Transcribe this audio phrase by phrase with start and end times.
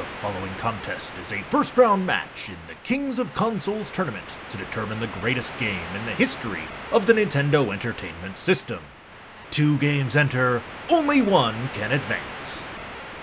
[0.00, 4.56] The following contest is a first round match in the Kings of Consoles tournament to
[4.56, 8.78] determine the greatest game in the history of the Nintendo Entertainment System.
[9.50, 12.64] Two games enter, only one can advance.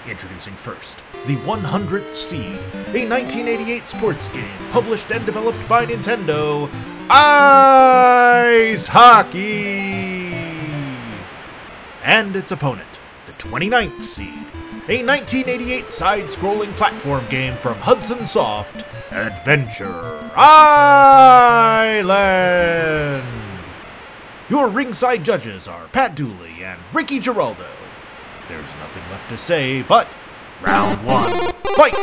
[0.08, 2.60] Introducing first, the 100th Seed,
[2.94, 6.70] a 1988 sports game published and developed by Nintendo,
[7.10, 10.28] Ice Hockey!
[12.04, 14.46] And its opponent, the 29th Seed,
[14.90, 21.28] a 1988 side scrolling platform game from Hudson Soft, Adventure Island!
[24.50, 27.68] Your ringside judges are Pat Dooley and Ricky Giraldo.
[28.48, 30.08] There's nothing left to say but
[30.62, 31.94] round one, fight!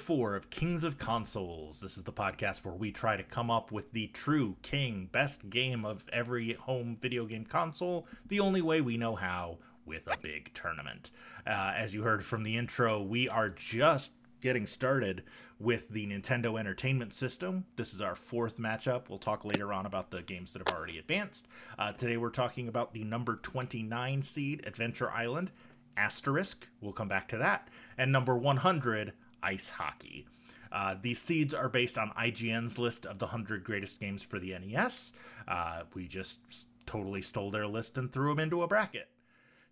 [0.00, 1.80] Episode 4 of Kings of Consoles.
[1.82, 5.50] This is the podcast where we try to come up with the true king, best
[5.50, 10.16] game of every home video game console, the only way we know how, with a
[10.16, 11.10] big tournament.
[11.46, 15.22] Uh, as you heard from the intro, we are just getting started
[15.58, 17.66] with the Nintendo Entertainment System.
[17.76, 19.10] This is our fourth matchup.
[19.10, 21.46] We'll talk later on about the games that have already advanced.
[21.78, 25.50] Uh, today we're talking about the number 29 seed, Adventure Island
[25.96, 29.12] asterisk we'll come back to that and number 100
[29.42, 30.26] ice hockey.
[30.72, 34.56] Uh, these seeds are based on ign's list of the 100 greatest games for the
[34.56, 35.12] nes
[35.48, 36.38] uh, we just
[36.86, 39.08] totally stole their list and threw them into a bracket.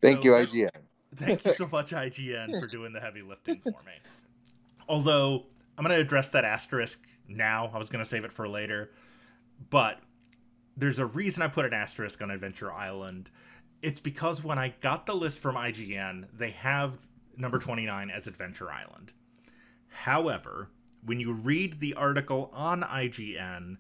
[0.03, 0.69] Thank So you, IGN.
[1.17, 3.93] thank you so much ign for doing the heavy lifting for me.
[4.89, 7.71] Although i'm going to address that asterisk now.
[7.73, 8.91] I was going to save it for later.
[9.71, 10.01] But
[10.77, 13.31] there's a reason i put an asterisk on adventure island.
[13.83, 18.71] It's because when I got the list from IGN, they have number 29 as Adventure
[18.71, 19.13] Island.
[20.03, 20.71] However,
[21.05, 23.79] when you read the article on IGN,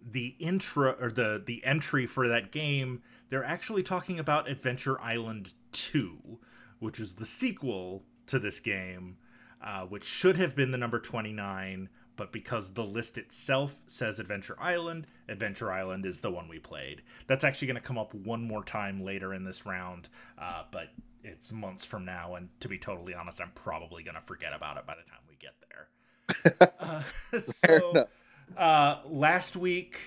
[0.00, 5.54] the intro or the the entry for that game, they're actually talking about Adventure Island
[5.72, 6.38] 2,
[6.78, 9.16] which is the sequel to this game,
[9.60, 14.56] uh, which should have been the number 29, but because the list itself says Adventure
[14.60, 17.02] Island, Adventure Island is the one we played.
[17.26, 20.90] That's actually going to come up one more time later in this round, uh, but
[21.26, 24.76] it's months from now, and to be totally honest, I'm probably going to forget about
[24.76, 26.68] it by the time we get there.
[26.80, 28.06] uh, so,
[28.56, 29.98] uh, last week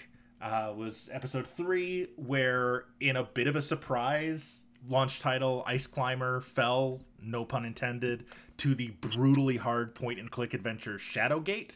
[0.42, 6.42] uh, was episode three, where in a bit of a surprise, launch title Ice Climber
[6.42, 8.26] fell, no pun intended,
[8.58, 11.76] to the brutally hard point and click adventure Shadowgate.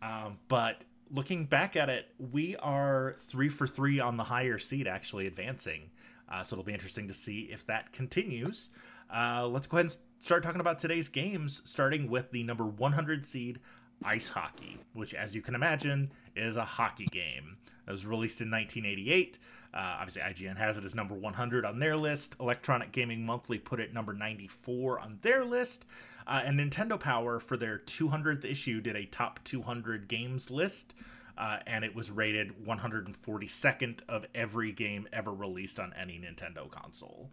[0.00, 4.86] Um, but looking back at it, we are three for three on the higher seed,
[4.86, 5.90] actually advancing.
[6.30, 8.70] Uh, so it'll be interesting to see if that continues.
[9.14, 13.24] Uh, let's go ahead and start talking about today's games, starting with the number 100
[13.24, 13.60] seed
[14.04, 17.56] Ice Hockey, which, as you can imagine, is a hockey game.
[17.86, 19.38] It was released in 1988.
[19.72, 22.34] Uh, obviously, IGN has it as number 100 on their list.
[22.40, 25.84] Electronic Gaming Monthly put it number 94 on their list.
[26.26, 30.92] Uh, and Nintendo Power, for their 200th issue, did a top 200 games list.
[31.36, 37.30] Uh, and it was rated 142nd of every game ever released on any Nintendo console.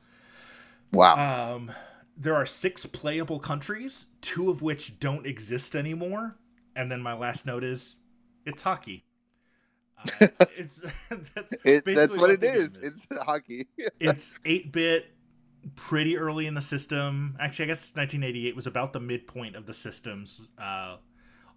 [0.91, 1.55] Wow.
[1.55, 1.71] Um,
[2.17, 6.35] there are six playable countries, two of which don't exist anymore.
[6.75, 7.95] And then my last note is,
[8.45, 9.05] it's hockey.
[9.97, 10.27] Uh,
[10.57, 10.81] it's
[11.35, 12.79] that's, It- that's what it the game is.
[12.79, 13.67] It's hockey.
[13.99, 15.07] it's 8-bit
[15.75, 19.73] pretty early in the system actually i guess 1988 was about the midpoint of the
[19.73, 20.97] system's uh,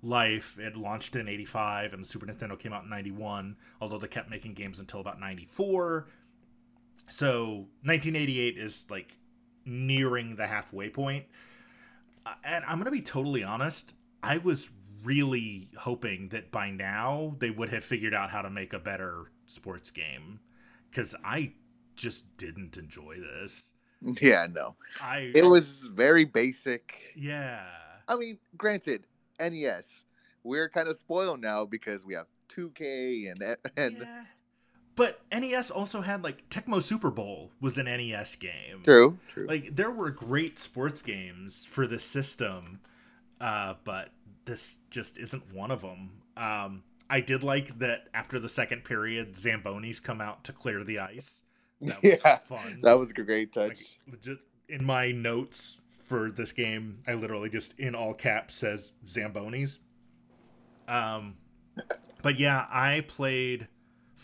[0.02, 4.06] life it launched in 85 and the super nintendo came out in 91 although they
[4.08, 6.06] kept making games until about 94
[7.08, 9.16] so 1988 is like
[9.64, 11.24] nearing the halfway point
[12.24, 14.68] Uh, and i'm gonna be totally honest i was
[15.04, 19.30] really hoping that by now they would have figured out how to make a better
[19.46, 20.40] sports game
[20.90, 21.52] because i
[21.96, 23.72] just didn't enjoy this
[24.20, 24.76] yeah, no.
[25.02, 27.12] i It was very basic.
[27.16, 27.64] yeah
[28.06, 29.04] I mean, granted,
[29.40, 30.04] NES.
[30.42, 34.24] We're kind of spoiled now because we have 2K and and yeah.
[34.94, 39.46] but nes also had like tecmo super bowl was an nes game true, true.
[39.46, 42.80] like there were great sports games for this system
[43.40, 44.10] uh but
[44.44, 49.34] this just isn't one of them um i did like that after the second period
[49.34, 51.42] zambonis come out to clear the ice
[51.80, 53.68] that was yeah, fun that was a great touch.
[53.68, 53.78] like
[54.12, 54.38] legit
[54.68, 59.78] in my notes for this game i literally just in all caps says zambonis
[60.88, 61.34] um
[62.22, 63.68] but yeah i played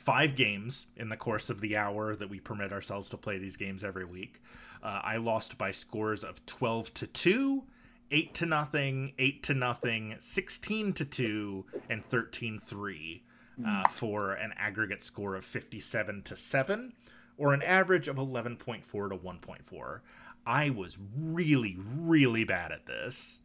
[0.03, 3.57] five games in the course of the hour that we permit ourselves to play these
[3.57, 4.43] games every week.
[4.83, 7.63] Uh, I lost by scores of 12 to 2,
[8.11, 13.23] 8 to nothing, 8 to nothing, 16 to 2, and 13 3
[13.65, 16.93] uh, for an aggregate score of 57 to 7,
[17.39, 20.01] or an average of 11.4 to 1.4.
[20.47, 23.41] I was really, really bad at this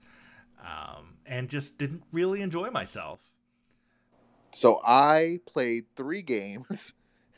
[0.59, 3.19] um, and just didn't really enjoy myself.
[4.51, 6.93] So I played three games.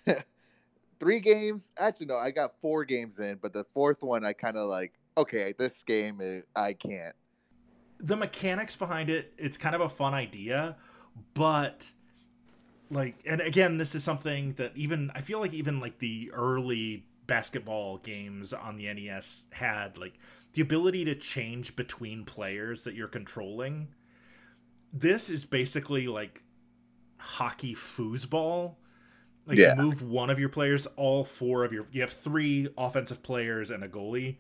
[1.00, 1.72] three games.
[1.78, 4.94] Actually, no, I got four games in, but the fourth one, I kind of like,
[5.18, 7.16] okay, this game, is, I can't.
[8.00, 10.78] The mechanics behind it, it's kind of a fun idea,
[11.34, 11.86] but
[12.90, 17.06] like, and again, this is something that even, I feel like even like the early
[17.30, 20.16] basketball games on the NES had, like,
[20.54, 23.90] the ability to change between players that you're controlling.
[24.92, 26.42] This is basically like
[27.18, 28.76] hockey foosball.
[29.46, 29.76] Like Yeah.
[29.76, 33.70] you move one of your players, all four of your you have three offensive players
[33.70, 34.38] and a goalie.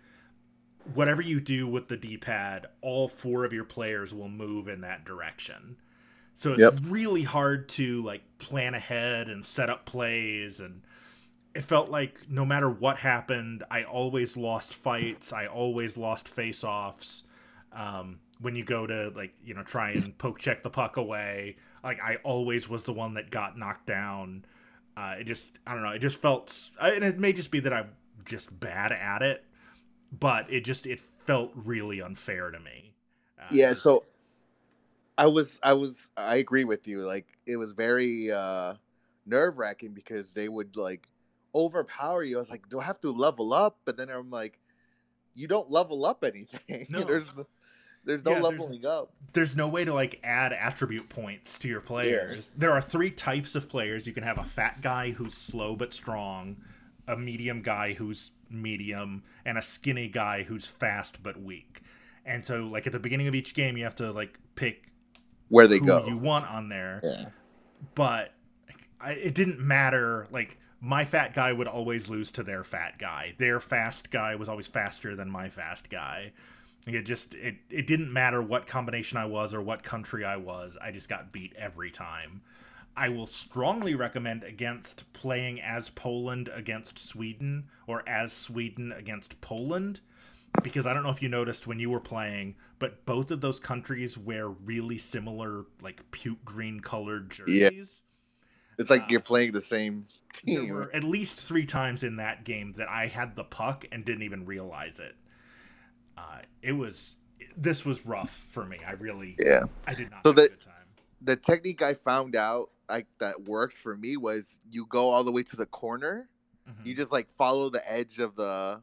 [0.95, 5.05] Whatever you do with the D-pad, all four of your players will move in that
[5.05, 5.77] direction.
[6.33, 6.79] So it's Yep.
[6.81, 10.81] really hard to like plan ahead and set up plays and
[11.59, 15.33] it felt like no matter what happened, I always lost fights.
[15.33, 17.25] I always lost face-offs.
[17.73, 21.57] Um, when you go to like you know try and poke check the puck away,
[21.83, 24.45] like I always was the one that got knocked down.
[24.95, 25.91] Uh, it just I don't know.
[25.91, 27.89] It just felt, and it may just be that I'm
[28.23, 29.43] just bad at it,
[30.17, 32.93] but it just it felt really unfair to me.
[33.37, 34.05] Uh, Yeah, so
[35.17, 37.01] I was, I was, I agree with you.
[37.01, 38.75] Like, it was very uh
[39.25, 41.07] nerve wracking because they would like
[41.53, 42.35] overpower you.
[42.37, 43.77] I was like, do I have to level up?
[43.85, 44.59] But then I'm like,
[45.35, 46.87] you don't level up anything.
[46.89, 47.03] No.
[47.03, 47.47] there's, no-
[48.05, 49.11] there's no Yeah, there's- leveling up.
[49.33, 52.51] there's no way to like add attribute points to your players.
[52.57, 54.07] There are three types of players.
[54.07, 56.57] You can have a fat guy who's slow but strong,
[57.07, 61.81] a medium guy who's medium, and a skinny guy who's fast but weak.
[62.25, 64.91] And so like at the beginning of each game you have to like pick
[65.49, 66.05] Where they who go.
[66.07, 67.01] you want on there.
[67.03, 67.25] yeah.
[67.95, 68.33] But
[68.99, 73.33] I, it didn't matter like my fat guy would always lose to their fat guy.
[73.37, 76.31] Their fast guy was always faster than my fast guy.
[76.85, 80.77] It just it, it didn't matter what combination I was or what country I was.
[80.81, 82.41] I just got beat every time.
[82.95, 90.01] I will strongly recommend against playing as Poland against Sweden or as Sweden against Poland
[90.63, 93.59] because I don't know if you noticed when you were playing, but both of those
[93.59, 97.69] countries wear really similar like puke green colored Yeah.
[98.79, 100.65] It's like Uh, you're playing the same team.
[100.65, 104.03] There were at least three times in that game that I had the puck and
[104.05, 105.15] didn't even realize it.
[106.17, 107.17] Uh, it was
[107.57, 108.77] this was rough for me.
[108.87, 109.63] I really Yeah.
[109.85, 110.49] I did not So the-.
[111.21, 115.31] The technique I found out like that worked for me was you go all the
[115.31, 116.29] way to the corner.
[116.67, 118.81] Mhm, You just like follow the edge of the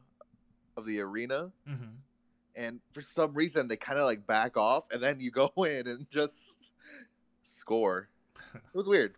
[0.77, 1.51] of the arena.
[1.67, 1.95] mhm.
[2.55, 5.87] and for some reason they kind of like back off and then you go in
[5.87, 6.55] and just
[7.41, 8.09] score
[8.53, 9.15] it was weird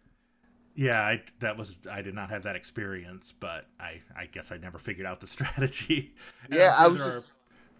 [0.75, 4.57] Yeah, I, that was I did not have that experience, but I I guess I
[4.57, 6.13] never figured out the strategy.
[6.47, 7.29] Yeah I'm i sure was there just are,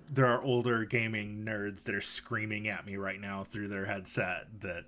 [0.09, 4.47] there are older gaming nerds that are screaming at me right now through their headset
[4.61, 4.85] that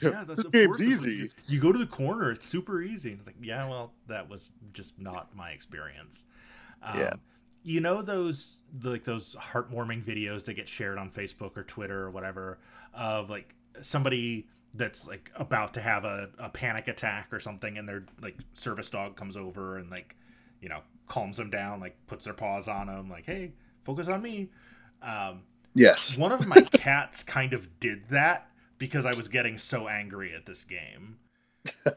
[0.00, 1.14] yeah, that's This of game's course that's what easy.
[1.14, 3.10] You, you go to the corner, it's super easy.
[3.10, 6.24] And it's like, yeah, well, that was just not my experience.
[6.82, 7.14] Um, Yeah.
[7.64, 12.10] You know those like those heartwarming videos that get shared on Facebook or Twitter or
[12.10, 12.58] whatever
[12.92, 17.88] of like somebody that's like about to have a, a panic attack or something and
[17.88, 20.16] their like service dog comes over and like
[20.60, 23.52] you know calms them down like puts their paws on them like hey
[23.84, 24.48] focus on me
[25.02, 25.42] um,
[25.74, 28.48] yes one of my cats kind of did that
[28.82, 31.18] because I was getting so angry at this game.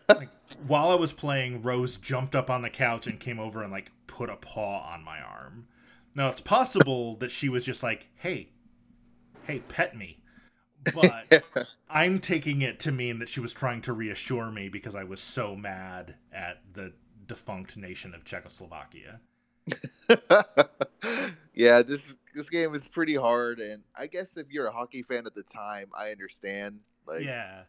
[0.08, 0.29] Like,
[0.67, 3.89] while I was playing, Rose jumped up on the couch and came over and like
[4.05, 5.65] put a paw on my arm.
[6.13, 8.50] Now it's possible that she was just like, "Hey,
[9.48, 10.20] hey, pet me,"
[10.94, 11.44] but
[11.89, 15.20] I'm taking it to mean that she was trying to reassure me because I was
[15.22, 16.94] so mad at the
[17.27, 19.20] defunct nation of Czechoslovakia.
[21.56, 25.25] yeah this this game is pretty hard and i guess if you're a hockey fan
[25.25, 27.62] at the time i understand like yeah,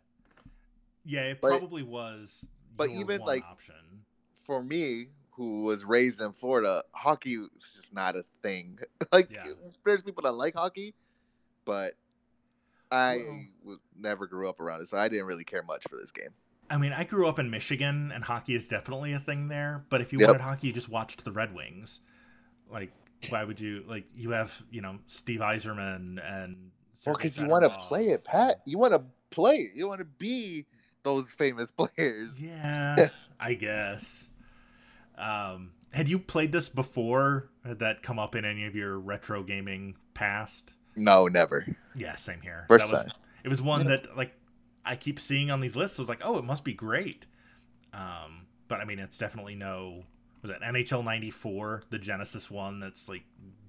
[1.04, 2.44] yeah, it But- probably was.
[2.76, 3.74] but even, like, option.
[4.44, 8.78] for me who was raised in florida hockey is just not a thing
[9.12, 9.44] like Yeah.
[9.84, 10.94] there's people that like hockey
[11.64, 11.94] but
[12.90, 13.24] i
[13.64, 16.30] Well- never grew up around it so i didn't really care much for this game
[16.68, 19.84] I mean, I grew up in Michigan, and hockey is definitely a thing there.
[19.88, 20.26] But if you Yep.
[20.30, 22.00] wanted hockey, you just watched the Red Wings.
[22.68, 22.90] Like,
[23.28, 23.84] why would you?
[23.86, 26.72] Like, you have you know Steve Yzerman and
[27.06, 28.62] Well, because you want to play it, Pat.
[28.66, 29.76] You want to play it.
[29.76, 30.66] You want to be
[31.04, 32.40] those famous players.
[32.40, 34.26] Yeah, I guess.
[35.16, 37.48] Um, had you played this before?
[37.64, 40.72] Had that come up in any of your retro gaming past?
[40.96, 41.66] No, never.
[41.94, 42.64] Yeah, same here.
[42.68, 43.20] First that was, time.
[43.44, 43.96] It was one Yeah.
[43.96, 44.32] that like
[44.84, 45.98] I keep seeing on these lists.
[45.98, 47.26] I was like, oh, it must be great.
[47.92, 50.04] Um, but I mean, it's definitely no.
[50.42, 52.80] Was it NHL '94, the Genesis one?
[52.80, 53.24] That's like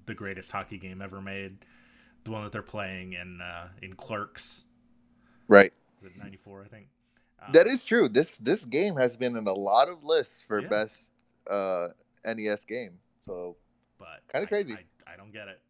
[0.06, 1.58] the greatest hockey game ever made.
[2.24, 4.64] The one that they're playing in uh, in Clerks,
[5.48, 5.72] Right.
[6.18, 6.88] '94, I think.
[7.42, 8.08] Um, That is true.
[8.08, 10.68] This this game has been in a lot of lists for Yeah.
[10.68, 11.10] best
[11.50, 11.88] uh,
[12.24, 12.98] NES game.
[13.24, 13.56] So
[13.98, 14.74] but Kinda I- crazy.
[14.74, 15.60] I, I don't get it.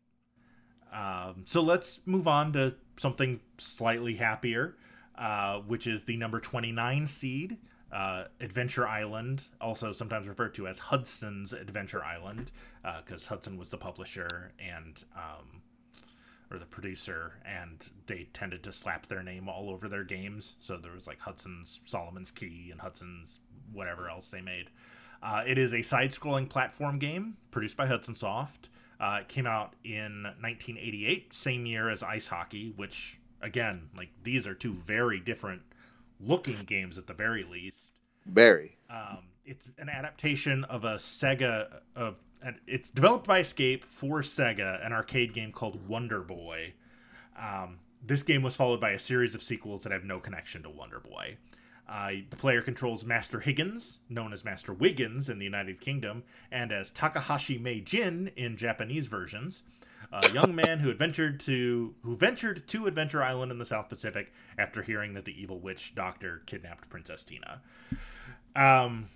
[0.92, 4.76] Um, so let's move on to something slightly happier,
[5.16, 7.59] uh, which is the number 29 seed,
[7.92, 12.50] uh, Adventure Island, also sometimes referred to as Hudson's Adventure Island,
[13.04, 15.62] because Hudson was the publisher and um,
[16.50, 20.57] or the producer, and they tended to slap their name all over their games.
[20.59, 23.40] So there was like Hudson's Solomon's Key and Hudson's
[23.73, 24.71] whatever else they made.
[25.23, 28.68] Uh, it is a side-scrolling platform game produced by Hudson Soft.
[29.00, 34.47] Uh, it came out in 1988, same year as Ice Hockey, which again, like these
[34.47, 35.62] are two very different
[36.21, 37.93] looking games at the very least.
[38.26, 38.76] very.
[38.90, 44.85] Um, it's an adaptation of a Sega of and it's developed by Escape for Sega,
[44.85, 46.75] an arcade game called Wonder Boy.
[47.37, 50.71] Um, this game was followed by a series of sequels that have no connection to
[50.71, 51.37] Wonder Boy.
[51.88, 56.71] Uh, the player controls Master Higgins, known as Master Wiggins in the United Kingdom, and
[56.71, 59.62] as Takahashi Meijin in Japanese versions,
[60.12, 64.33] a young man who adventured to who ventured to Adventure Island in the South Pacific
[64.59, 67.62] after hearing that the evil witch doctor kidnapped Princess Tina.
[68.54, 69.09] Um,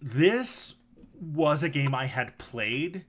[0.00, 0.74] this
[1.20, 3.04] was a game I had played,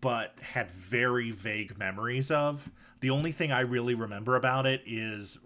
[0.00, 2.70] but had very vague memories of.
[3.00, 5.38] The only thing I really remember about it is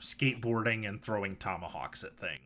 [0.00, 2.40] skateboarding and throwing tomahawks at things.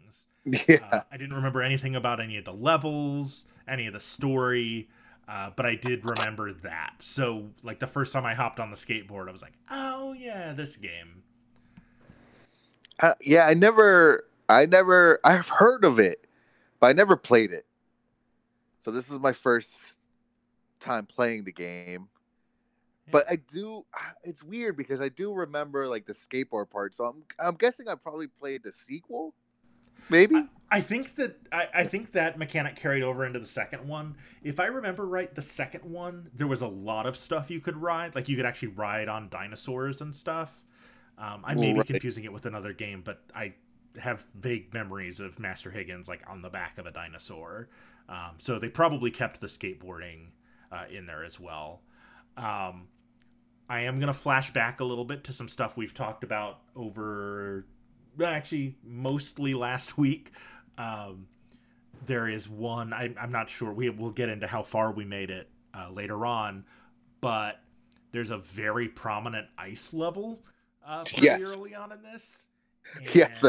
[0.69, 0.81] Yeah.
[0.93, 4.91] Uh, I didn't remember anything about any of the levels, any of the story,
[5.27, 6.97] uh, but I did remember that.
[7.01, 10.53] So, like the first time I hopped on the skateboard, I was like, "Oh yeah,
[10.53, 11.23] this game."
[13.01, 16.27] Uh, yeah, I never, I never, I've heard of it,
[16.79, 17.65] but I never played it.
[18.79, 19.97] So this is my first
[20.79, 22.09] time playing the game.
[23.11, 23.85] But I do.
[23.95, 26.95] ah, It's weird because I do remember like the skateboard part.
[26.95, 29.35] So I'm, I'm guessing I probably played the sequel.
[30.09, 30.47] Maybe.
[30.71, 34.17] I think that I, I think that mechanic carried over into the second one.
[34.43, 37.77] If I remember right, the second one there was a lot of stuff you could
[37.77, 38.15] ride.
[38.15, 40.65] Like you could actually ride on dinosaurs and stuff.
[41.17, 43.55] Um, I may be confusing it with another game, but I
[44.03, 47.69] have vague memories of Master Higgins like on the back of a dinosaur.
[48.09, 50.31] Um, so they probably kept the skateboarding
[50.73, 51.83] uh, in there as well.
[52.37, 52.89] Um,
[53.69, 57.67] I am gonna flash back a little bit to some stuff we've talked about over
[58.23, 60.33] actually mostly last week.
[60.79, 61.27] Um,
[62.07, 63.73] there is one I, I'm not sure.
[63.73, 66.65] We will get into how far we made it uh, later on,
[67.21, 67.61] but
[68.13, 70.41] there's a very prominent ice level
[70.87, 71.43] uh, pretty Yes.
[71.43, 72.47] early on in this.
[73.15, 73.43] Yes,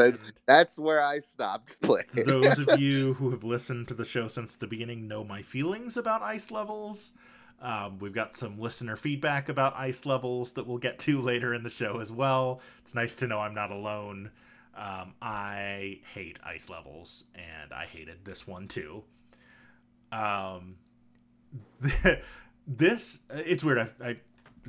[0.46, 2.06] That's where I stopped playing.
[2.24, 5.96] those of you who have listened to the show since the beginning know my feelings
[5.96, 7.12] about ice levels.
[7.60, 11.62] Um, we've got some listener feedback about ice levels that we'll get to later in
[11.62, 12.60] the show as well.
[12.82, 14.30] It's nice to know I'm not alone.
[14.76, 19.04] Um, I hate ice levels, and I hated this one too.
[20.12, 20.76] Um,
[22.66, 23.78] this it's weird.
[23.78, 24.16] I, I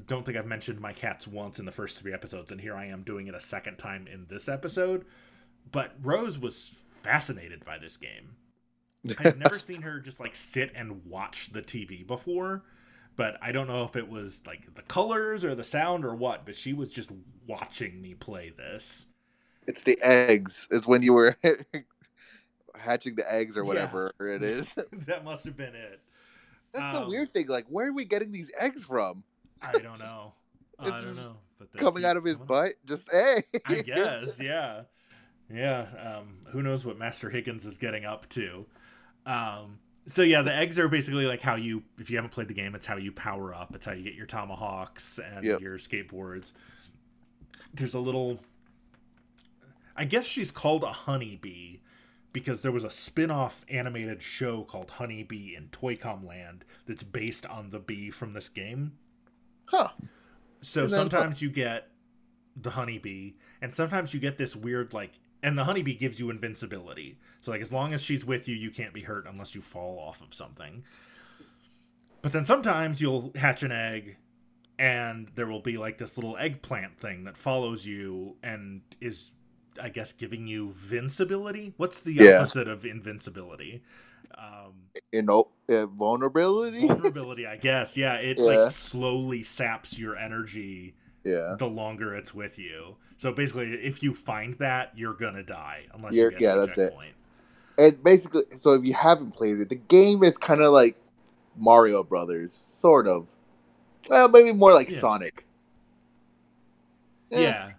[0.06, 2.86] don't think I've mentioned my cats once in the first three episodes, and here I
[2.86, 5.06] am doing it a second time in this episode.
[5.72, 8.36] But Rose was fascinated by this game.
[9.20, 12.64] I've never seen her just like sit and watch the TV before,
[13.18, 16.46] but I don't know if it was like the colors or the sound or what,
[16.46, 17.10] but she was just
[17.48, 19.08] watching me play this.
[19.68, 20.68] It's the eggs.
[20.72, 21.36] It's when you were
[22.78, 23.68] hatching the eggs or Yeah.
[23.68, 24.68] whatever it is.
[25.08, 26.00] that must have been it.
[26.74, 27.48] That's Um, the weird thing.
[27.48, 29.24] Like, where are we getting these eggs from?
[29.62, 30.34] I don't know.
[30.80, 31.38] I don't know.
[31.60, 32.76] But Coming out of his butt?
[32.86, 33.44] Just hey.
[33.66, 34.84] I guess, yeah,
[35.52, 35.88] yeah.
[36.20, 38.68] Um, who knows what Master Higgins is getting up to?
[39.26, 42.54] Um, so yeah, the eggs are basically like how you, if you haven't played the
[42.54, 43.76] game, it's how you power up.
[43.76, 45.62] It's how you get your tomahawks and Yep.
[45.62, 46.52] your skateboards.
[47.74, 48.40] There's a little.
[49.96, 51.78] I guess she's called a honeybee
[52.32, 57.72] because there was a spin-off animated show called Honeybee in Toycom Land that's based on
[57.72, 58.94] the bee from this game.
[59.66, 59.90] Huh.
[60.62, 61.90] So then- uh, sometimes you get
[62.56, 65.14] the honeybee, and sometimes you get this weird like,
[65.44, 67.18] and the honeybee gives you invincibility.
[67.42, 70.00] So like, as long as she's with you, you can't be hurt unless you fall
[70.00, 70.84] off of something.
[72.22, 74.18] But then sometimes you'll hatch an egg,
[74.80, 79.32] and there will be like this little eggplant thing that follows you and is
[79.80, 81.74] I guess, giving you invincibility.
[81.78, 82.38] What's the Yeah.
[82.40, 83.84] opposite of invincibility?
[84.38, 86.88] Um, You know, uh, vulnerability.
[86.88, 87.96] vulnerability, I guess.
[87.96, 88.44] Yeah, it Yeah.
[88.44, 91.56] like slowly saps your energy Yeah.
[91.60, 92.98] the longer it's with you.
[93.18, 96.78] So basically, if you find that, you're gonna die unless You're- you get yeah, that's
[96.78, 96.94] it.
[97.80, 100.96] And basically, so if you haven't played it, the game is kind of like
[101.56, 103.28] Mario Brothers, sort of.
[104.10, 105.00] Well, maybe more like Yeah.
[105.00, 105.46] Sonic.
[107.32, 107.72] Eh, Yeah,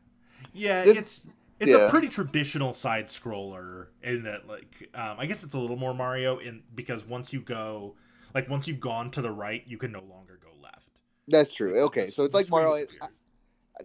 [0.53, 5.43] yeah, This- it's it's a pretty traditional side scroller in that like um, I guess
[5.43, 7.97] it's a little more Mario in because once you go
[8.35, 10.91] like once you've gone to the right, you can no longer go left.
[11.27, 11.79] That's true.
[11.87, 12.87] Okay, so it's like Mario.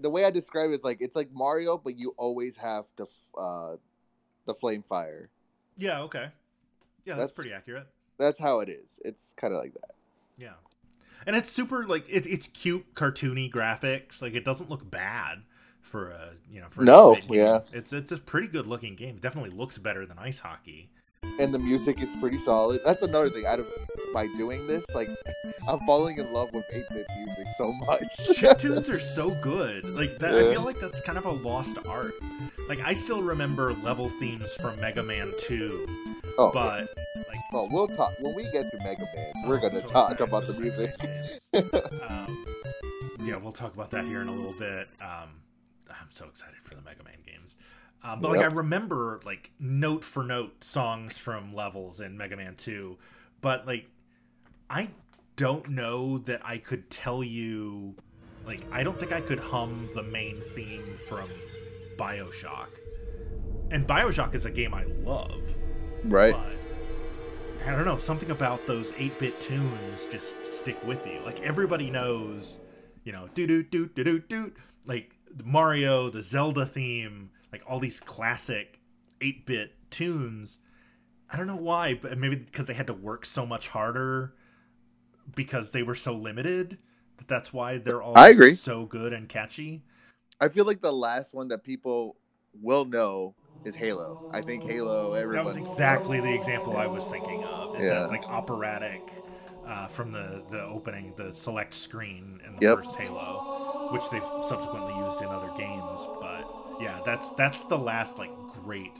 [0.01, 3.05] The way I describe it is like it's like Mario, but you always have the
[3.37, 3.75] uh,
[4.45, 5.29] the flame fire.
[5.77, 6.29] Yeah, okay.
[7.05, 7.87] Yeah, that's, That's- pretty accurate.
[8.19, 8.99] That's how it is.
[9.03, 9.91] It's kind of like that.
[10.37, 10.53] Yeah.
[11.25, 14.21] And it's super like it, it's cute cartoony graphics.
[14.21, 15.43] Like it doesn't look bad
[15.81, 17.59] for a, you know, for a No, 8-bit yeah.
[17.73, 19.15] It's it's a pretty good looking game.
[19.15, 20.91] It definitely looks better than ice hockey.
[21.39, 22.81] And the music is pretty solid.
[22.85, 23.45] That's another thing.
[23.45, 23.67] Out of
[24.13, 25.09] by doing this, like
[25.67, 28.03] I'm falling in love with 8-bit music so much.
[28.35, 29.83] Chip tunes are so good.
[29.85, 32.13] Like that, I feel like that's kind of a lost art.
[32.69, 35.87] Like I still remember level themes from Mega Man 2,
[36.37, 36.89] oh, but
[37.27, 39.33] like well, we'll talk when we get to Mega Man.
[39.47, 40.93] We're oh, gonna so talk excited about the music.
[41.53, 42.01] Mega Man games.
[42.09, 42.45] um,
[43.25, 44.87] yeah, we'll talk about that here in a little bit.
[45.01, 45.29] Um,
[45.89, 47.55] I'm so excited for the Mega Man games.
[48.03, 52.55] Um, but like I remember like note for note songs from levels in Mega Man
[52.55, 52.97] 2,
[53.41, 53.87] but like
[54.69, 54.89] I
[55.35, 57.95] don't know that I could tell you
[58.45, 61.29] like I don't think I could hum the main theme from
[61.97, 62.67] BioShock.
[63.71, 65.55] And BioShock is a game I love,
[66.03, 66.33] right?
[66.33, 71.21] but I don't know, something about those 8-bit tunes just stick with you.
[71.23, 72.59] Like everybody knows,
[73.05, 74.51] you know, do do do do do do
[74.85, 78.79] like Mario, the Zelda theme, like all these classic
[79.21, 80.57] 8-bit tunes.
[81.31, 84.33] I don't know why, but maybe because they had to work so much harder
[85.35, 86.79] because they were so limited.
[87.17, 88.53] That that's why they're all I agree.
[88.53, 89.83] so good and catchy.
[90.41, 92.17] I feel like the last one that people
[92.61, 94.19] will know is Halo.
[94.31, 95.13] I think Halo.
[95.31, 97.75] That was exactly the example I was thinking of.
[97.75, 98.01] Is Yeah.
[98.01, 99.11] that like operatic
[99.65, 102.77] uh, from the the opening, the select screen in the Yep.
[102.77, 103.43] first Halo,
[103.89, 106.09] which they've subsequently used in other games.
[106.19, 106.45] But
[106.83, 108.31] yeah, that's that's the last like
[108.63, 108.95] great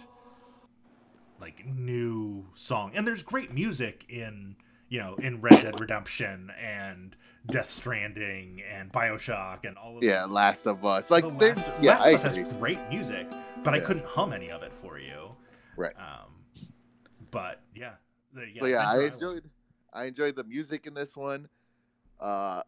[1.40, 2.92] like new song.
[2.96, 4.56] And there's great music in
[4.90, 7.16] you know in Red Dead Redemption and
[7.48, 10.32] Death Stranding and Bioshock and all of yeah, those.
[10.32, 11.12] Last of Us.
[11.12, 12.44] Like, The there's Last, yeah, Last I of Us agree.
[12.44, 13.28] has great music,
[13.64, 15.36] but I couldn't hum any of it for you.
[15.76, 15.94] Right.
[15.98, 16.68] Um,
[17.32, 17.94] but yeah,
[18.34, 19.44] the, yeah so yeah, I enjoyed.
[19.92, 21.50] I enjoyed the music in this one.
[22.20, 22.62] Uh,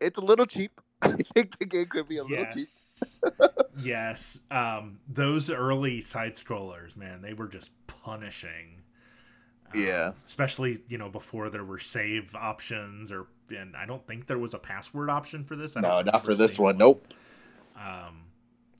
[0.00, 0.80] it's a little cheap.
[1.02, 2.68] I think the game could be a little cheap.
[3.00, 3.20] Yes,
[3.76, 4.38] yes.
[4.50, 8.82] Um, those early side scrollers, man, they were just punishing.
[9.70, 10.12] Um, Yeah.
[10.26, 14.54] especially you know before there were save options or and I don't think there was
[14.54, 15.76] a password option for this.
[15.76, 16.78] I No, don't for this seeing one.
[16.78, 17.06] Nope.
[17.76, 18.24] Um,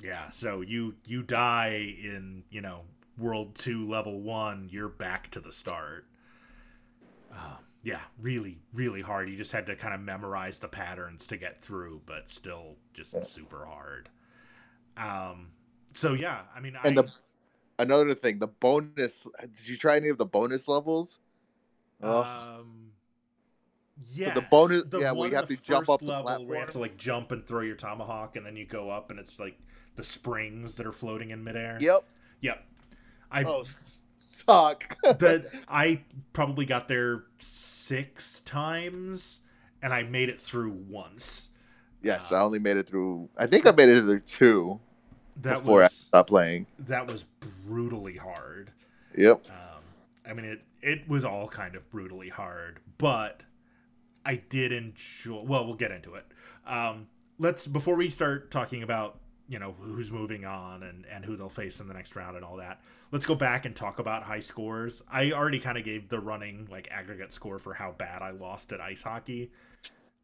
[0.03, 2.83] yeah, so you you die in you know
[3.17, 6.07] world two level one, you're back to the start.
[7.33, 9.29] Uh, yeah, really really hard.
[9.31, 13.15] You just had to kind of memorize the patterns to get through, but still just
[13.15, 13.23] Yeah.
[13.23, 14.09] super hard.
[14.97, 15.53] Um,
[15.95, 17.13] so yeah, I mean, And I, the
[17.79, 19.27] another thing, the bonus.
[19.41, 21.21] Did you try any of the bonus levels?
[22.03, 22.93] Oh, Um,
[24.13, 24.35] yeah.
[24.35, 26.97] the bonus- yeah, we have to jump up the level where you have to like
[26.97, 29.59] jump and throw your tomahawk, and then you go up, and it's like
[29.97, 31.79] the springs that are floating in midair.
[31.81, 32.03] yep.
[32.41, 32.65] Yep.
[33.31, 34.97] I Oh, s- suck.
[35.03, 36.03] that I
[36.33, 39.41] probably got there six times,
[39.83, 41.49] and I made it through once.
[42.03, 43.29] yes, I only made it through.
[43.37, 44.81] I think I made it through two
[45.43, 46.67] That before I stopped playing.
[46.81, 47.25] that was
[47.65, 48.73] brutally hard.
[49.17, 49.47] Yep.
[49.49, 49.83] Um,
[50.29, 53.43] I mean, it it was all kind of brutally hard, but
[54.25, 55.43] I did enjoy.
[55.43, 56.27] Well, we'll get into it.
[56.67, 61.37] Um, let's before we start talking about you know who's moving on and and who
[61.37, 62.81] they'll face in the next round and all that.
[63.11, 65.03] Let's go back and talk about high scores.
[65.11, 68.73] I already kind of gave the running like aggregate score for how bad I lost
[68.73, 69.51] at ice hockey.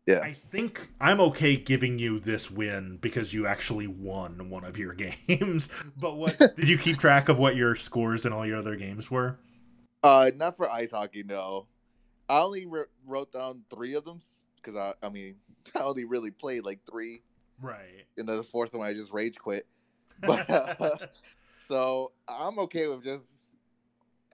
[0.07, 0.21] Yeah.
[0.23, 4.93] I think I'm okay giving you this win because you actually won one of your
[5.29, 5.69] games.
[5.97, 9.11] but what did you keep track of what your scores in all your other games
[9.11, 9.39] were?
[10.03, 11.23] Uh, not for ice hockey.
[11.25, 11.67] No,
[12.29, 14.19] I only re- wrote down three of them
[14.57, 15.37] because I, I mean,
[15.75, 17.23] I only really played like three.
[17.61, 18.07] Right.
[18.17, 19.65] And then the fourth one, I just rage quit.
[20.21, 21.11] But
[21.69, 23.59] so I'm okay with just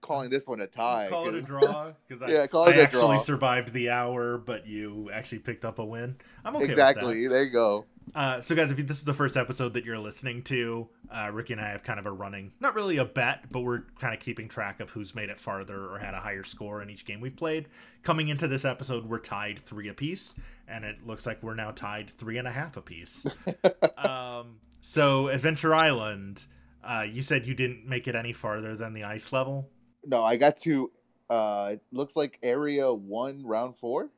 [0.00, 1.09] calling this one a tie.
[1.11, 3.18] Call it a draw because I, Yeah, call it a actually draw.
[3.18, 6.16] survived the hour, but you actually picked up a win.
[6.44, 7.26] I'm okay exactly.
[7.28, 7.87] There you go.
[8.14, 11.53] Uh, so, guys, if this is the first episode that you're listening to, uh, Ricky
[11.53, 14.20] and I have kind of a running, not really a bet, but we're kind of
[14.20, 17.20] keeping track of who's made it farther or had a higher score in each game
[17.20, 17.68] we've played.
[18.03, 20.35] Coming into this episode, we're tied three apiece,
[20.66, 23.27] and it looks like we're now tied three and a half apiece.
[23.96, 26.42] um, so, Adventure Island,
[26.83, 29.68] uh, you said you didn't make it any farther than the ice level.
[30.05, 30.90] No, I got to.
[31.29, 34.11] Uh, it looks like area one, round four.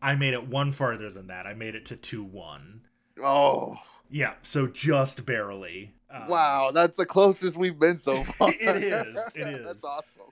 [0.00, 1.46] I made it one farther than that.
[1.46, 2.82] I made it to two one.
[3.22, 3.78] Oh,
[4.10, 5.94] Yeah, so just barely.
[6.10, 8.50] Um, wow, that's the closest we've been so far.
[8.50, 9.66] It is, it is.
[9.66, 10.22] that's awesome.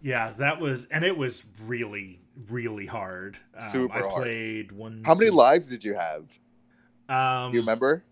[0.00, 3.38] Yeah, that was, and it was really, really hard.
[3.56, 4.12] Um, Super I hard.
[4.24, 5.02] played one.
[5.06, 6.38] How many two- lives did you have?
[7.08, 8.04] Um, You remember?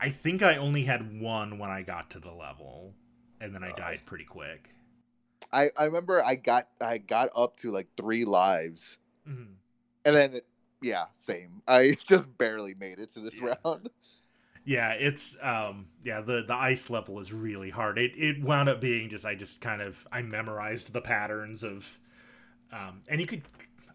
[0.00, 2.94] I think I only had one when I got to the level,
[3.40, 4.68] and then I Oh, died I- pretty quick.
[5.52, 8.96] I I remember I got I got up to like three lives,
[9.28, 9.54] Mhm.
[10.04, 10.40] and then
[10.82, 11.62] yeah, same.
[11.66, 13.54] I just barely made it to this Yeah.
[13.64, 13.90] round.
[14.64, 17.98] Yeah, it's um, yeah, the the ice level is really hard.
[17.98, 21.98] It it wound up being just I just kind of I memorized the patterns of,
[22.72, 23.42] um, and you could.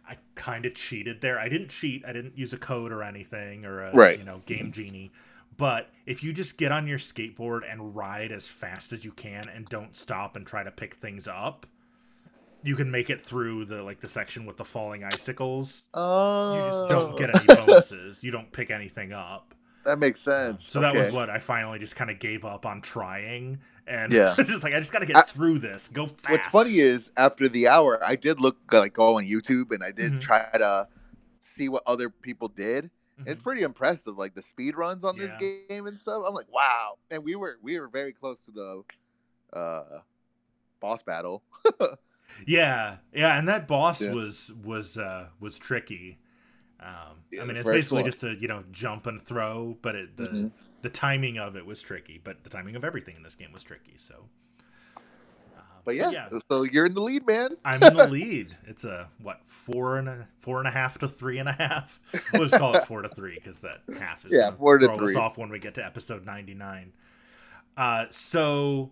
[0.10, 1.39] I kind of cheated there.
[1.39, 2.04] I didn't cheat.
[2.06, 4.17] I didn't use a code or anything or a Right.
[4.17, 5.12] you know game genie.
[5.58, 9.50] But if you just get on your skateboard and ride as fast as you can
[9.50, 11.65] and don't stop and try to pick things up,
[12.63, 15.83] you can make it through the like the section with the falling icicles.
[15.93, 18.23] Oh, You just don't get any bonuses.
[18.23, 19.53] you don't pick anything up.
[19.85, 20.65] that makes sense.
[20.65, 24.33] So that was what I finally just kind of gave up on trying, and Yeah.
[24.45, 25.87] just like I just got to get I- through this.
[25.87, 26.29] Go fast.
[26.29, 29.91] What's funny is after the hour, I did look like go on YouTube and I
[29.91, 30.21] did Mhm.
[30.21, 30.87] try to
[31.39, 32.89] see what other people did.
[33.21, 33.27] Mhm.
[33.27, 36.21] It's pretty impressive, like the speed runs on this game and stuff.
[36.27, 36.97] I'm like, wow.
[37.09, 38.83] And we were we were very close to the
[39.57, 39.99] uh
[40.81, 41.43] boss battle.
[42.45, 44.11] yeah, yeah, and that boss Yeah.
[44.13, 46.19] was was uh was tricky.
[46.79, 50.17] Um, Yeah, I mean, it's basically just a you know jump and throw, but it,
[50.17, 50.51] the Mhm.
[50.83, 52.19] the timing of it was tricky.
[52.23, 53.97] But the timing of everything in this game was tricky.
[53.97, 54.29] So,
[55.57, 57.57] uh, But yeah, yeah, so you're in the lead, man.
[57.65, 58.55] I'm in the lead.
[58.67, 61.99] It's a what four and a four and a half to three and a half.
[62.33, 64.95] We'll just call it four to three because that half is Yeah, four to throw
[64.95, 65.15] us three.
[65.15, 66.93] off when we get to episode ninety nine.
[67.75, 68.91] Uh, so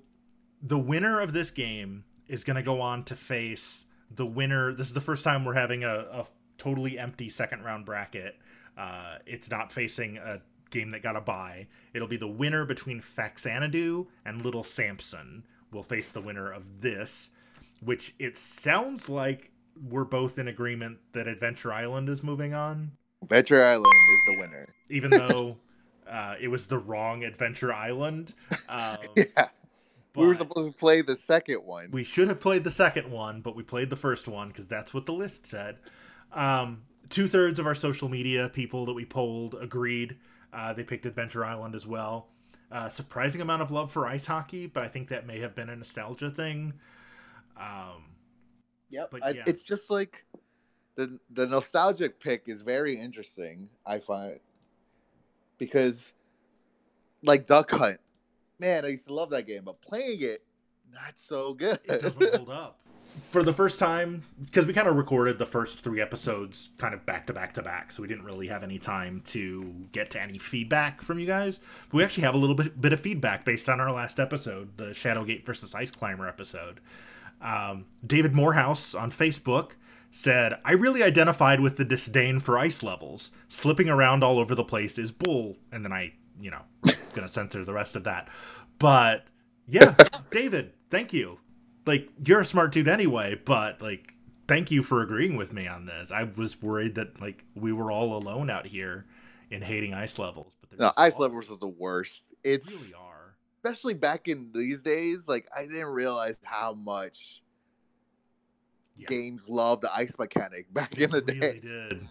[0.61, 4.73] the winner of this game is going to go on to face the winner.
[4.73, 6.25] This is the first time we're having a, a
[6.57, 8.35] totally empty second round bracket.
[8.77, 11.67] Uh, it's not facing a game that got a bye.
[11.93, 17.29] It'll be the winner between Faxanadu and Little Samson will face the winner of this,
[17.81, 19.51] which it sounds like
[19.89, 24.67] we're both in agreement that Adventure Island is moving on, Adventure Island is the winner.
[24.89, 25.57] even though
[26.09, 28.33] uh, it was the wrong Adventure Island.
[28.67, 29.49] Um, Yeah.
[30.15, 31.89] We were supposed to play the second one.
[31.91, 34.93] we should have played the second one, but we played the first one because that's
[34.93, 35.77] what the list said.
[36.33, 40.17] Um, Two thirds of our social media people that we polled agreed.
[40.51, 42.29] Uh, they picked Adventure Island as well.
[42.71, 45.69] Uh, surprising amount of love for ice hockey, but I think that may have been
[45.69, 46.73] a nostalgia thing.
[47.57, 48.05] Um,
[48.89, 49.11] Yep.
[49.11, 49.41] But I.
[49.45, 50.25] It's just like
[50.95, 53.69] the the nostalgic pick is very interesting.
[53.85, 54.39] I find
[55.57, 56.13] because
[57.23, 57.99] like Duck Hunt,
[58.59, 60.43] man, I used to love that game, but playing it,
[60.93, 61.79] not so good.
[61.85, 62.79] it doesn't hold up.
[63.29, 67.05] For the first time, because we kind of recorded the first three episodes kind of
[67.05, 70.21] back to back to back, so we didn't really have any time to get to
[70.21, 71.59] any feedback from you guys.
[71.89, 74.75] But we actually have a little bit, bit of feedback based on our last episode,
[74.75, 76.81] the Shadowgate versus Ice Climber episode.
[77.41, 79.71] Um, David Morehouse on Facebook
[80.11, 83.31] said, I really identified with the disdain for ice levels.
[83.47, 85.57] Slipping around all over the place is bull.
[85.71, 86.63] And then I, you know,
[87.15, 88.27] gonna censor the rest of that.
[88.79, 89.25] But
[89.67, 89.95] yeah,
[90.31, 91.39] David, thank you.
[91.87, 94.13] Like, you're a smart dude anyway, but like,
[94.47, 96.11] thank you for agreeing with me on this.
[96.11, 99.05] I was worried that like we were all alone out here
[99.49, 100.53] in hating ice levels.
[100.69, 102.25] But no, Ice Levels is the worst.
[102.43, 103.35] It's really are.
[103.63, 105.27] especially back in these days.
[105.27, 107.41] Like I didn't realize how much
[108.97, 109.07] Yeah.
[109.07, 111.39] games love the ice mechanic back in the They day.
[111.39, 112.07] really did.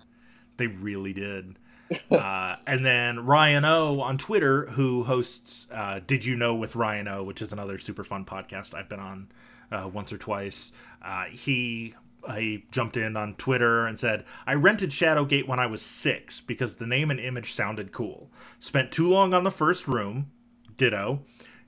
[0.57, 1.59] They really did.
[2.11, 7.09] uh, and then Ryan O on Twitter, who hosts uh, "Did You Know" with Ryan
[7.09, 9.29] O, which is another super fun podcast I've been on
[9.71, 10.73] uh, once or twice.
[11.03, 11.95] Uh, he
[12.35, 16.77] he jumped in on Twitter and said, "I rented Shadowgate when I was six because
[16.77, 18.31] the name and image sounded cool.
[18.59, 20.31] Spent too long on the first room.
[20.77, 21.21] Ditto.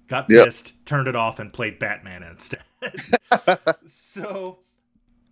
[0.08, 0.44] Got Yep.
[0.46, 2.62] pissed, turned it off, and played Batman instead."
[3.86, 4.58] so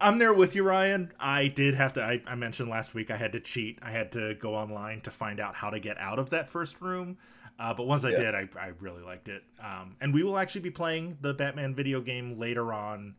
[0.05, 1.13] I'm there with you, Ryan.
[1.19, 2.03] I did have to.
[2.03, 3.79] I, I mentioned last week I had to cheat.
[3.81, 6.81] I had to go online to find out how to get out of that first
[6.83, 7.17] room.
[7.59, 8.21] Uh, but once I Yeah.
[8.21, 9.43] did, I, I really liked it.
[9.59, 13.15] Um, and we will actually be playing the Batman video game later on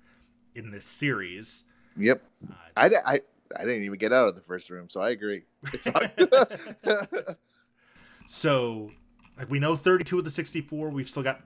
[0.54, 1.64] in this series.
[1.98, 2.22] Yep.
[2.48, 3.20] Uh, I, I,
[3.58, 5.44] I didn't even get out of the first room, so I agree.
[8.28, 8.92] So,
[9.38, 10.90] like we know 32 of the 64.
[10.90, 11.42] We've still got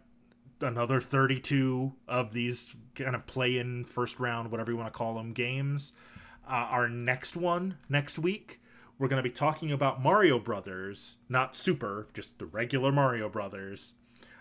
[0.62, 5.34] another 32 of these kind of play-in first round, whatever you want to call them,
[5.34, 5.94] games.
[6.48, 8.60] Uh, our next one next week,
[8.98, 13.94] we're going to be talking about Mario Brothers, not Super, just the regular Mario Brothers.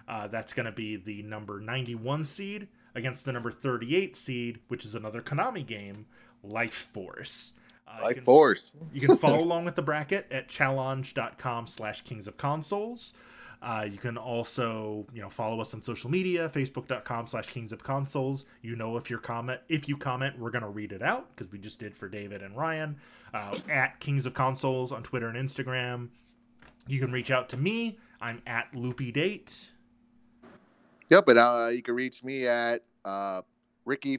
[0.09, 4.85] Uh, that's going to be the number 91 seed against the number 38 seed, which
[4.85, 6.07] is another Konami game,
[6.43, 7.53] Life Force.
[7.87, 8.73] Uh, Life you can, Force.
[8.93, 13.13] you can follow along with the bracket at challonge.com slash kings of consoles.
[13.61, 17.83] Uh, you can also, you know, follow us on social media, facebook.com slash kings of
[17.83, 18.45] consoles.
[18.63, 21.51] You know, if you comment, if you comment, we're going to read it out because
[21.51, 22.97] we just did for David and Ryan
[23.35, 26.09] uh, at kings of consoles on Twitter and Instagram.
[26.87, 27.99] You can reach out to me.
[28.21, 29.53] I'm at loopy date.
[31.11, 31.29] Yep.
[31.29, 33.43] And uh, you can reach me at uh,
[33.85, 34.19] Ricky,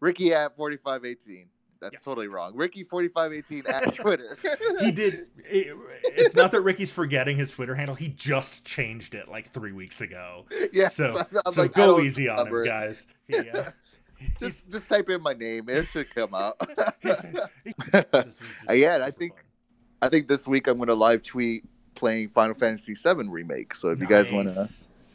[0.00, 1.48] Ricky at 4518.
[1.80, 1.98] That's yeah.
[2.04, 2.56] totally wrong.
[2.56, 4.36] Ricky forty five eighteen at Twitter.
[4.80, 5.26] he did.
[5.38, 7.94] It, it's not that Ricky's forgetting his Twitter handle.
[7.94, 10.46] He just changed it like three weeks ago.
[10.72, 10.88] Yeah.
[10.88, 13.06] So, I'm, I'm so like, go easy on him, guys.
[13.28, 13.70] Yeah.
[14.40, 15.68] just just type in my name.
[15.68, 16.56] It should come out.
[18.68, 19.32] Uh, yeah, I think
[20.02, 21.64] I think this week I'm going to live tweet
[21.94, 23.74] playing Final Fantasy VII remake.
[23.74, 24.08] So if nice.
[24.08, 24.66] you guys want to,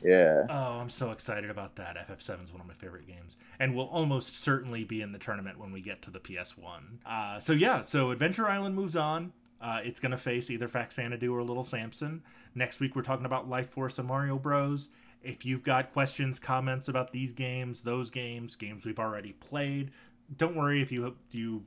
[0.04, 0.44] yeah.
[0.50, 1.96] Oh, I'm so excited about that.
[2.08, 5.60] FF7 is one of my favorite games and will almost certainly be in the tournament
[5.60, 7.06] when we get to the PS1.
[7.06, 9.34] Uh, so yeah, so Adventure Island moves on.
[9.62, 12.22] Uh, it's going to face either Faxanadu or Little Samson.
[12.54, 14.90] Next week, we're talking about Life Force and Mario Bros.
[15.24, 19.92] If you've got questions, comments about these games, those games, games we've already played,
[20.38, 21.64] don't worry if you you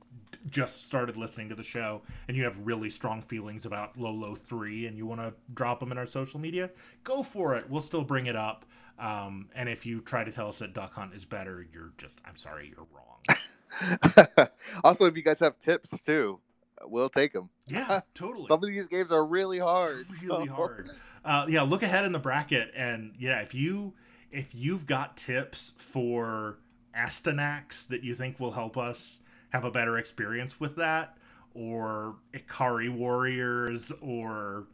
[0.50, 4.86] just started listening to the show and you have really strong feelings about Lolo 3
[4.86, 6.70] and you want to drop them in our social media,
[7.04, 7.68] go for it.
[7.68, 8.64] We'll still bring it up.
[8.98, 12.20] Um, and if you try to tell us that Duck Hunt is better, you're just,
[12.24, 14.48] I'm sorry, you're wrong.
[14.84, 16.40] also, if you guys have tips too,
[16.84, 17.50] we'll take them.
[17.66, 18.46] Yeah, totally.
[18.48, 20.06] Some of these games are really hard.
[20.22, 20.90] Really hard.
[21.24, 23.94] Uh, yeah, look ahead in the bracket, and yeah, if you
[24.30, 26.58] if you've got tips for
[26.96, 31.16] Astyanax that you think will help us have a better experience with that,
[31.54, 34.66] or Ikari Warriors, or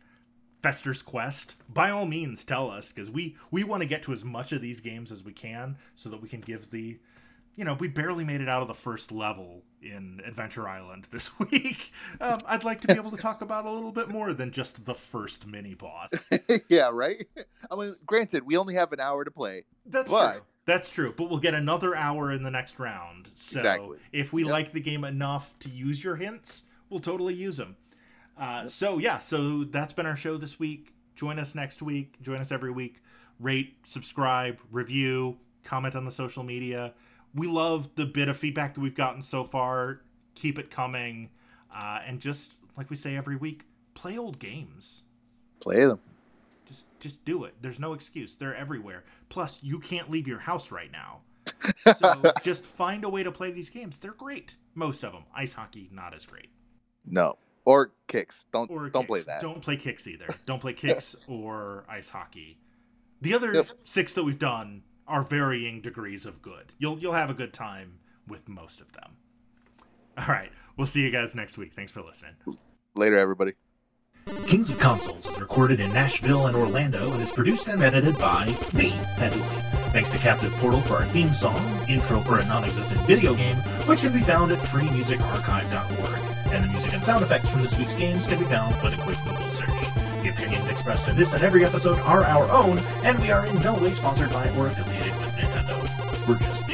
[0.63, 4.25] Fester's Quest, by all means tell us because we we want to get to as
[4.25, 6.99] much of these games as we can so that we can give the
[7.55, 11.39] you know we barely made it out of the first level in Adventure Island this
[11.51, 11.93] week.
[12.21, 14.85] Um, I'd like to be able to talk about a little bit more than just
[14.85, 16.11] the first mini boss.
[16.69, 17.27] yeah, right.
[17.71, 19.65] I mean, granted, we only have an hour to play.
[19.87, 20.33] That's but...
[20.33, 20.43] true.
[20.65, 21.13] That's true.
[21.17, 23.29] But we'll get another hour in the next round.
[23.35, 23.99] So exactly.
[24.13, 24.53] if we yep.
[24.53, 27.77] like the game enough to use your hints, we'll totally use them.
[28.39, 30.95] Uh, so yeah, so that's been our show this week.
[31.17, 32.23] Join us next week.
[32.23, 33.03] Join us every week.
[33.41, 36.95] Rate, subscribe, review, comment on the social media.
[37.35, 40.01] We love the bit of feedback that we've gotten so far.
[40.35, 41.31] Keep it coming,
[41.75, 43.65] uh, and just like we say every week,
[43.95, 45.03] play old games.
[45.61, 46.01] Play them.
[46.67, 47.55] Just just do it.
[47.61, 48.35] There's no excuse.
[48.35, 49.05] They're everywhere.
[49.29, 51.21] Plus, you can't leave your house right now.
[51.99, 53.99] So just find a way to play these games.
[53.99, 54.57] They're great.
[54.75, 55.25] Most of them.
[55.35, 56.51] Ice hockey, not as great.
[57.05, 58.47] No or kicks.
[58.53, 59.09] Don't or don't kicks.
[59.09, 59.41] play that.
[59.41, 60.27] Don't play kicks either.
[60.47, 62.59] Don't play kicks or ice hockey.
[63.21, 63.71] The other yep.
[63.85, 66.73] six that we've done are varying degrees of good.
[66.79, 69.17] You'll you'll have a good time with most of them.
[70.19, 71.73] All right, we'll see you guys next week.
[71.75, 72.35] Thanks for listening.
[72.95, 73.53] Later, everybody.
[74.47, 78.47] Kings of Consoles is recorded in Nashville and Orlando and is produced and edited by
[78.73, 79.43] me, Penny.
[79.91, 84.01] Thanks to Captive Portal for our theme song, intro for a non-existent video game, which
[84.01, 88.27] can be found at freemusicarchive.org and the music and sound effects from this week's games
[88.27, 89.82] can be found with a quick Google search.
[90.23, 93.59] The opinions expressed in this and every episode are our own, and we are in
[93.61, 96.29] no way sponsored by or affiliated with Nintendo.
[96.29, 96.65] We're just